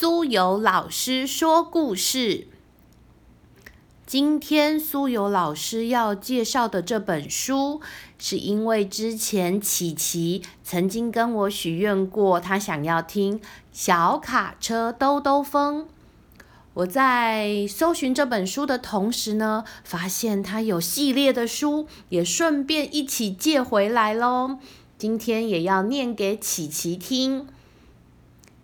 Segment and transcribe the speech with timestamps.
[0.00, 2.46] 苏有老师说故事。
[4.06, 7.82] 今天苏有老师要介绍的这本书，
[8.18, 13.42] 是因为之前琪琪曾经跟我许愿过，他想要听
[13.72, 15.86] 小卡车兜兜风。
[16.72, 24.56] 我在搜寻这本书的同时呢，发现它有系列的书，也顺便一起借回来喽。
[24.96, 27.46] 今天也要念给琪琪听。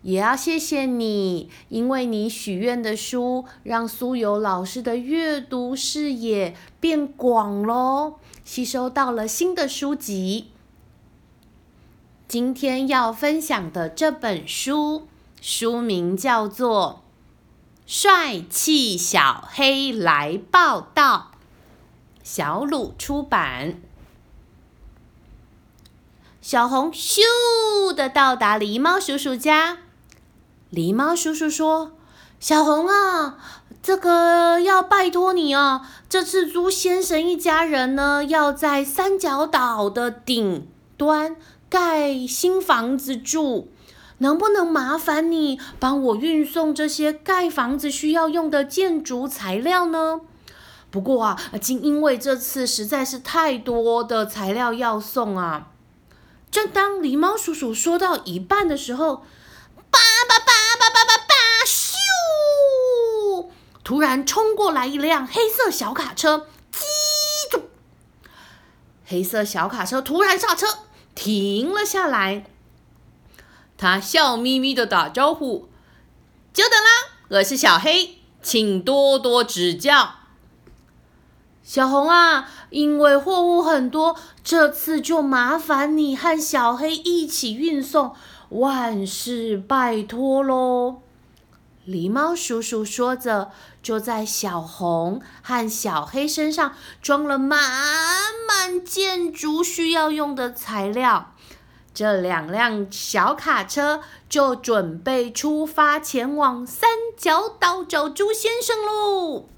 [0.07, 10.53] 也要谢谢你，因为你许愿的书，让苏有老师的阅读视野变广喽，吸收到了新的书籍。
[12.29, 15.09] 今天要分享的这本书，
[15.43, 17.03] 书名叫做
[17.85, 21.33] 《帅气小黑来报道》，
[22.23, 23.81] 小鲁出版。
[26.41, 29.79] 小红咻的到达狸猫叔叔家。
[30.73, 31.93] 狸猫叔叔说
[32.41, 33.39] ：“小红啊，
[33.83, 35.83] 这个要拜托你哦。
[36.09, 41.37] 这次猪先生一家人呢，要在三角岛的顶端
[41.69, 43.69] 盖新房子住，
[44.19, 50.21] 能不能麻烦你帮我运送这些盖房子需要用的建筑材料呢？
[50.91, 55.69] 不过啊，今因为这次实在是太多的材料要送啊。”
[56.51, 59.25] 正当狸猫叔叔说到一半的时候，
[60.29, 61.35] 叭叭叭叭叭叭叭！
[61.67, 63.49] 咻！
[63.83, 66.83] 突然冲过来一辆黑色小卡车，叽
[67.51, 67.63] 住！
[69.07, 70.67] 黑色小卡车突然刹车，
[71.15, 72.47] 停了下来。
[73.79, 75.69] 他笑眯眯的打招呼
[76.53, 76.89] ：“久等啦，
[77.29, 80.15] 我是小黑，请多多指教。”
[81.63, 88.15] 小红啊，因为货物很多，这次就麻烦你和小黑一起运送。
[88.51, 91.03] 万事拜托喽！
[91.87, 93.51] 狸猫叔叔说着，
[93.83, 97.61] 就在小红和小黑身上装了满
[98.47, 101.33] 满建筑需要用的材料。
[101.95, 109.49] 这两辆小卡车就准备出发，前往三角岛找猪先生喽！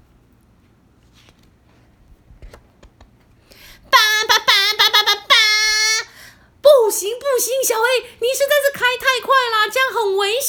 [6.61, 9.93] 不行不行，小黑，你实在是开太快了，这样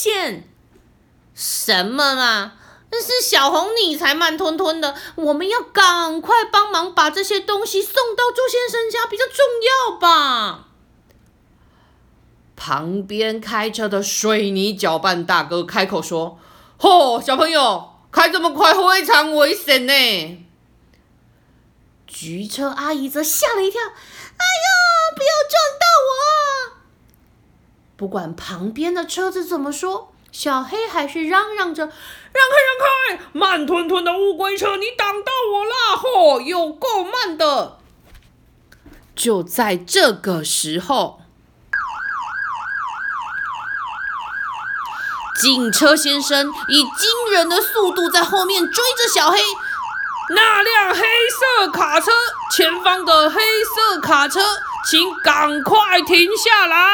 [0.00, 0.48] 很危险。
[1.34, 2.52] 什么嘛？
[2.92, 4.96] 那是小红，你才慢吞吞的。
[5.14, 10.66] 我们要赶快帮忙把这些东西送到朱先生家，比较重要吧。
[12.56, 16.38] 旁边开车的水泥搅拌大哥开口说
[16.78, 20.46] ：“嚯，小朋友，开这么快非常危险呢。”
[22.06, 24.68] 橘车阿姨则吓了一跳：“哎呀，
[25.16, 25.79] 不要撞到我！”
[28.00, 32.56] 不管旁边的车子怎么说，小黑还是嚷嚷着：“让开，
[33.12, 33.24] 让开！
[33.34, 36.00] 慢吞吞的乌龟车，你挡到我啦！
[36.02, 37.76] 嚯，有够慢的！”
[39.14, 41.20] 就在这个时候，
[45.38, 49.38] 警车先生以惊人的速度在后面追着小黑。
[50.30, 52.10] 那辆黑色卡车，
[52.50, 54.40] 前方的黑色卡车，
[54.86, 56.86] 请赶快停下来！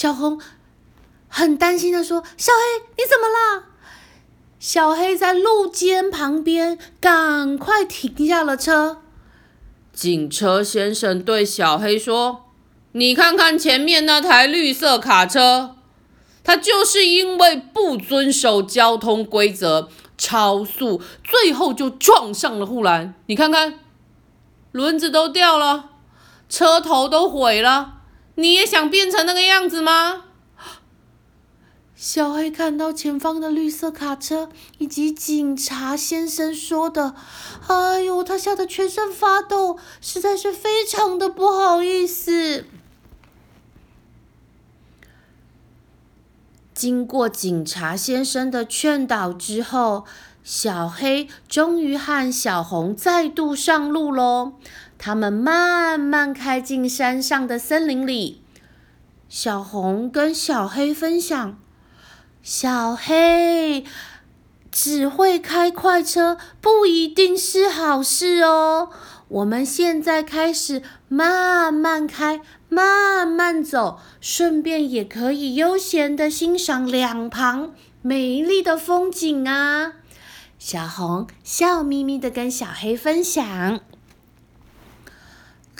[0.00, 0.40] 小红
[1.28, 3.66] 很担心的说：“小黑，你怎么了？”
[4.58, 9.02] 小黑在路肩旁边，赶快停下了车。
[9.92, 12.46] 警车先生对小黑说
[12.92, 15.76] ：“你看看前面那台绿色卡车。”
[16.42, 23.12] 它就是因为不遵守交通规则，超速，最后就撞上了护栏。
[23.26, 23.78] 你看看，
[24.72, 25.90] 轮子都掉了，
[26.48, 27.99] 车头都毁了。
[28.36, 30.24] 你也想变成那个样子吗？
[31.94, 34.48] 小黑看到前方的绿色卡车
[34.78, 37.14] 以及警察先生说的，
[37.68, 42.64] 哎呦，他吓得全身发抖，实在是非常的不好意思。
[46.72, 50.06] 经过警察先生的劝导之后，
[50.42, 54.54] 小黑终于和小红再度上路喽。
[55.02, 58.42] 他们慢慢开进山上的森林里。
[59.30, 61.58] 小红跟小黑分享
[62.44, 63.82] ：“小黑
[64.70, 68.90] 只会开快车，不一定是好事哦。
[69.28, 72.42] 我们现在开始慢慢开。”
[72.72, 79.94] 慢慢走，顺便也可以悠闲的欣赏两旁美丽的风景啊！
[80.56, 83.80] 小红笑眯眯的跟小黑分享。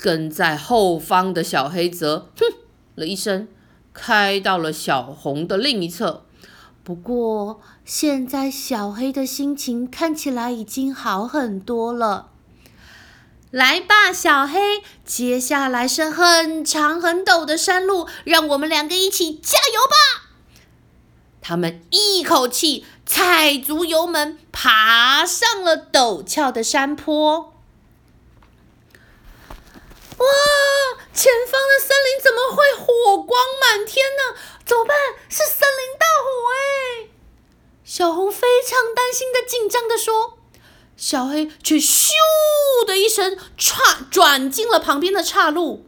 [0.01, 2.47] 跟在后方的小黑则哼
[2.95, 3.47] 了一声，
[3.93, 6.25] 开到了小红的另一侧。
[6.83, 12.31] 不过，现在小黑的心情看起来已经好很多了。
[13.51, 14.59] 来吧，小黑，
[15.05, 20.31] 接下来是很长很陡的山路，让我们两个一起加油吧！
[21.43, 27.50] 他们一口气踩足油门，爬上了陡峭的山坡。
[30.21, 30.27] 哇！
[31.13, 34.37] 前方的森林怎么会火光满天呢？
[34.65, 34.97] 怎么办？
[35.29, 37.09] 是森林大火哎！
[37.85, 40.39] 小红非常担心的、紧张的说。
[40.97, 42.11] 小黑却咻
[42.87, 45.87] 的一声窜转进了旁边的岔路。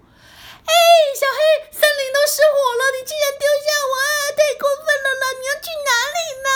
[0.64, 0.73] 哎，
[1.14, 3.94] 小黑，森林都失火了，你竟然丢下我，
[4.34, 5.25] 太过分了啦！
[5.38, 6.49] 你要去哪里呢？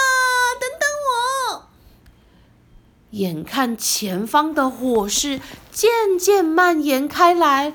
[0.61, 1.69] 等等我。
[3.11, 5.41] 眼看前方的火势
[5.77, 7.75] 渐渐蔓延开来，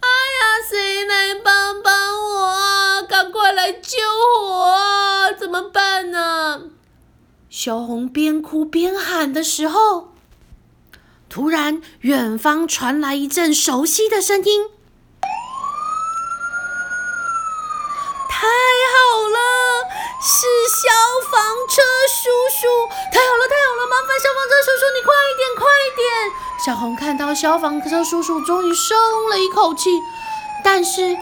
[0.00, 3.00] 哎呀，谁来帮帮我啊？
[3.00, 3.96] 赶快来救
[4.42, 5.32] 我啊！
[5.32, 6.64] 怎么办呢？
[7.48, 10.12] 小红边哭边喊的时候，
[11.30, 14.68] 突然远方传来一阵熟悉的声音。
[18.28, 18.46] 太
[18.92, 19.38] 好了，
[20.20, 20.90] 是消
[21.30, 21.80] 防车
[22.12, 22.28] 叔
[22.60, 22.68] 叔！
[23.10, 23.86] 太好了，太好了！
[23.88, 26.31] 麻烦消防车叔叔，你快一点，快一点！
[26.64, 28.96] 小红看到消防车叔叔，终于松
[29.30, 30.00] 了一口气。
[30.62, 31.16] 但是，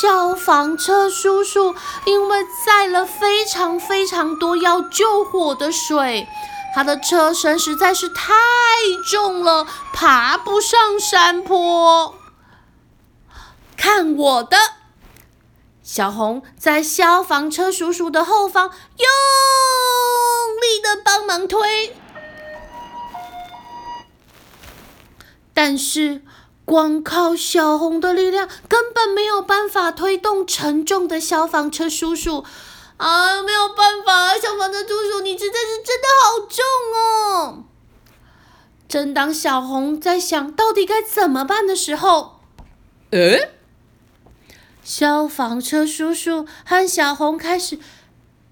[0.00, 1.74] 消防车叔叔
[2.06, 6.26] 因为载了非常非常多要救火的水，
[6.74, 8.32] 他的车身实在是太
[9.10, 12.14] 重了，爬不上山坡。
[13.76, 14.56] 看我的！
[15.82, 19.06] 小红在消防车叔叔的后方用
[20.62, 21.94] 力的帮忙推，
[25.54, 26.20] 但是
[26.64, 32.44] 光靠小红的力量根本没有办法推动沉重的消防车叔叔
[32.96, 33.42] 啊！
[33.42, 36.64] 没有办法，消防车叔叔，你实在是真的好重
[36.98, 37.64] 哦！
[38.88, 42.40] 正当小红在想到底该怎么办的时候，
[43.10, 43.50] 诶？
[44.82, 47.78] 消防车叔叔和小红开始，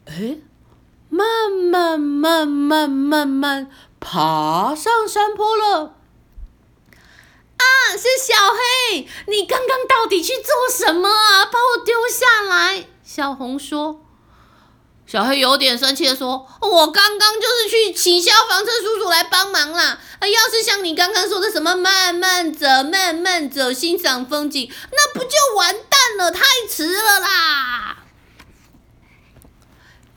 [0.06, 0.38] 哎，
[1.08, 3.70] 慢慢慢慢慢慢
[4.00, 5.96] 爬上山坡了。
[7.62, 11.46] 啊，是小黑，你刚刚到底去做什么啊？
[11.46, 12.86] 把我丢下来！
[13.04, 14.00] 小红说。
[15.06, 19.98] 小黑有点生气的说：“我刚刚就是去请消防车叔叔来帮忙啦。
[20.20, 26.30] 要是像你刚刚说的什么慢慢走、慢慢走、欣赏风景，那不就完蛋了？
[26.30, 27.98] 太迟了啦！”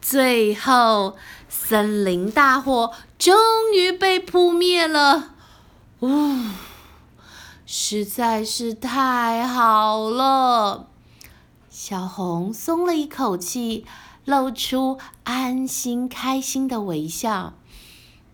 [0.02, 1.18] 最后，
[1.50, 5.34] 森林大火终于被扑灭了。
[6.02, 6.38] 呜，
[7.78, 10.88] 实在是太好了！
[11.70, 13.84] 小红松了一口气。
[14.24, 17.54] 露出安心、开心的微笑。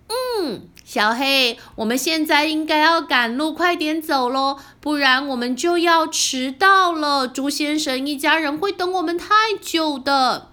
[0.08, 7.28] 嗯，小黑，我们现在应该要赶路，快点走喽，不然我们就要迟到了。
[7.28, 9.28] 猪先生一家人会等我们太
[9.60, 10.50] 久的。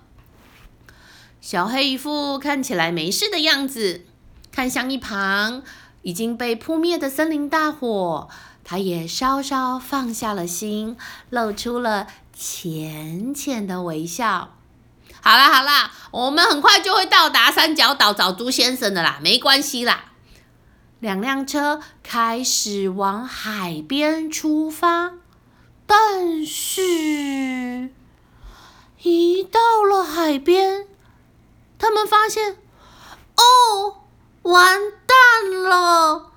[1.41, 4.07] 小黑一副看起来没事的样子，
[4.51, 5.63] 看向一旁
[6.03, 8.29] 已经被扑灭的森林大火，
[8.71, 10.99] 他也稍稍放下了心，
[11.31, 14.51] 露出了浅浅的微笑。
[15.23, 20.13] 好啦好啦，我们很快就会到达三角岛找朱先生的啦，没关系啦。
[21.01, 25.13] 两辆车开始往海边出发，
[25.87, 27.89] 但是，
[29.01, 30.87] 一到了海边，
[31.79, 32.59] 他们发现，
[33.35, 34.03] 哦，
[34.43, 36.33] 完蛋了！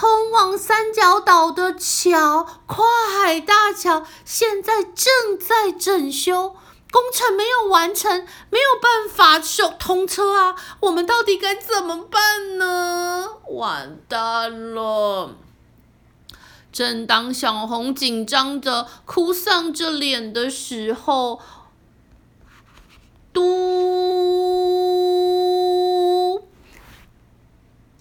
[0.00, 6.56] 通往三角岛的桥——跨海大桥，现在正在整修。
[6.90, 10.56] 工程没有完成，没有办法修通车啊！
[10.80, 13.26] 我们到底该怎么办呢？
[13.50, 15.36] 完蛋了！
[16.72, 21.42] 正当小红紧张的、哭丧着脸的时候，
[23.34, 24.69] 嘟！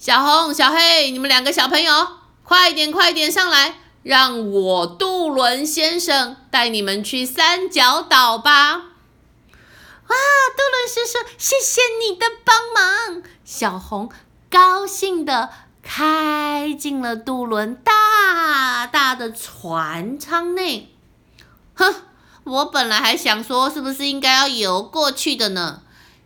[0.09, 1.93] 小红、小黑，你们两个小朋友，
[2.41, 3.75] 快点、快点上来！
[4.01, 8.73] 让我渡轮先生带你们去三角岛吧！
[8.73, 8.81] 哇，
[10.57, 13.21] 渡轮先生，谢谢你的帮忙！
[13.45, 14.09] 小红
[14.49, 15.51] 高兴的
[15.83, 20.91] 开进了渡轮大大的船舱内。
[21.75, 21.93] 哼，
[22.45, 25.83] 我本来还想说，是不是应该要游过去的呢？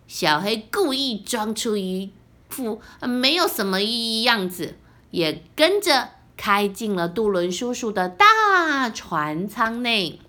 [0.08, 2.13] 小黑故意装出一
[2.53, 4.77] 副没有什么意义样子，
[5.12, 6.10] 也跟着。
[6.36, 10.19] 开进了杜伦叔叔的大船舱内。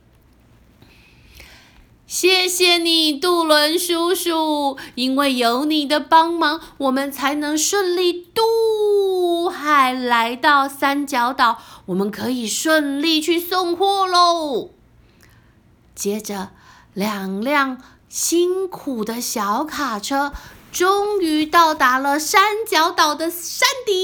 [2.06, 14.70] 谢谢你，杜伦叔叔，因为有你的帮忙，我们才能顺利渡海来到三角岛，我们可以顺利去送货喽。
[15.96, 16.50] 接着，
[16.92, 20.32] 两辆辛苦的小卡车
[20.74, 23.94] 终于到达了三角岛的山顶。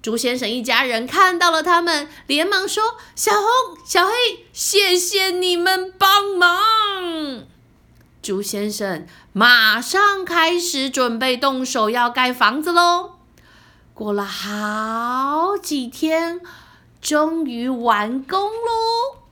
[0.00, 4.12] 猪先生一家人看到了他们，连忙说：“小红、小黑，
[4.52, 7.46] 谢谢你们帮忙。”
[8.22, 13.14] 猪先生马上开始准备动手要盖房子喽。
[13.92, 16.40] 过了好几天，
[17.02, 19.23] 终于完工喽！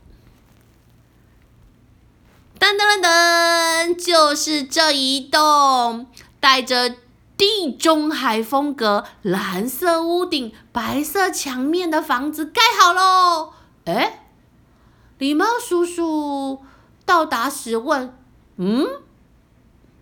[2.62, 6.07] 噔噔噔噔，就是这一栋
[6.38, 6.95] 带着。
[7.35, 13.54] 地中海风格、蓝色屋顶、白色墙面的房子盖好喽！
[13.85, 14.28] 哎，
[15.19, 16.62] 礼貌叔叔
[17.04, 18.16] 到达时问
[18.59, 18.87] ：“嗯，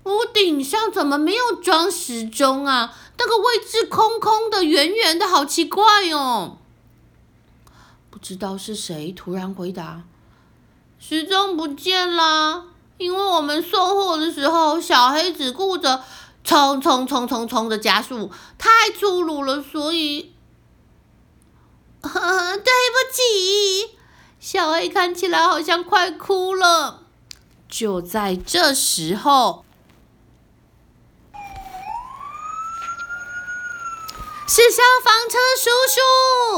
[0.05, 2.95] 屋顶上怎么没有装时钟啊？
[3.17, 6.59] 那个位置空空的、圆圆的，好奇怪哦！”
[8.11, 10.03] 不知道是谁突然回答
[11.01, 12.67] ：“时钟不见啦，
[12.99, 16.05] 因为我们送货的时候，小黑只顾着……”
[16.43, 20.35] 冲冲冲冲冲的加速太粗鲁了，所以，
[22.01, 23.99] 呵呵对不起，
[24.41, 27.03] 小黑看起来好像快哭了。
[27.69, 29.67] 就在这时候，
[34.49, 35.71] 是消防车叔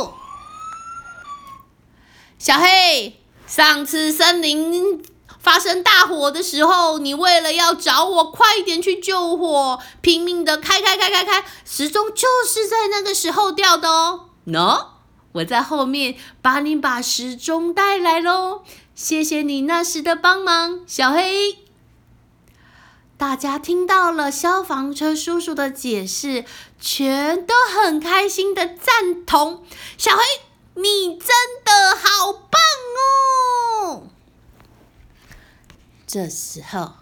[0.08, 0.14] 叔。
[2.38, 3.20] 小黑，
[3.52, 5.02] 上次森林。
[5.38, 14.28] 发生大火的时候，你为了要找我，快一点去救火，拼命的开开开开开，时钟就是在那个时候掉的哦。
[14.47, 14.87] 喏，
[15.32, 18.62] 我在后面帮你把时钟带来喽，
[18.94, 21.59] 谢谢你那时的帮忙，小黑。
[23.18, 26.47] 大家听到了消防车叔叔的解释，
[26.80, 29.62] 全都很开心的赞同。
[29.99, 30.23] 小黑，
[30.75, 31.29] 你真
[31.64, 32.61] 的好棒
[32.99, 34.09] 哦！
[36.07, 36.95] 这时候，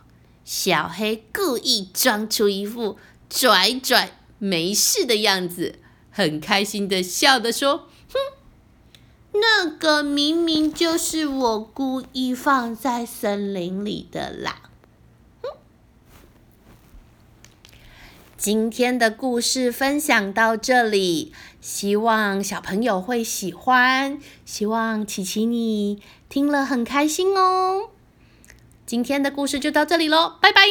[0.45, 2.99] 小黑故意装出一副
[3.29, 5.79] 拽拽没事的样子，
[6.11, 8.19] 很开心的笑着说：“哼，
[9.33, 14.70] 那个明明就是我故意放在森林里的啦。”
[18.41, 27.91] 今天的故事分享到这里，希望小朋友会喜欢，希望琪琪你听了很开心哦。
[28.87, 30.63] 今天的故事就到这里喽，拜拜。